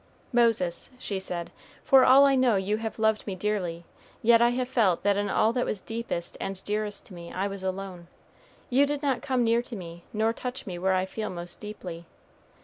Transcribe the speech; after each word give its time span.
"Moses," 0.33 0.89
she 0.97 1.19
said, 1.19 1.51
"for 1.83 2.03
all 2.03 2.25
I 2.25 2.33
know 2.33 2.55
you 2.55 2.77
have 2.77 2.97
loved 2.97 3.27
me 3.27 3.35
dearly, 3.35 3.85
yet 4.23 4.41
I 4.41 4.49
have 4.49 4.67
felt 4.67 5.03
that 5.03 5.15
in 5.15 5.29
all 5.29 5.53
that 5.53 5.63
was 5.63 5.79
deepest 5.79 6.35
and 6.41 6.63
dearest 6.63 7.05
to 7.05 7.13
me, 7.13 7.31
I 7.31 7.47
was 7.47 7.61
alone. 7.61 8.07
You 8.71 8.87
did 8.87 9.03
not 9.03 9.21
come 9.21 9.43
near 9.43 9.61
to 9.61 9.75
me, 9.75 10.01
nor 10.11 10.33
touch 10.33 10.65
me 10.65 10.79
where 10.79 10.93
I 10.93 11.05
feel 11.05 11.29
most 11.29 11.59
deeply. 11.59 12.07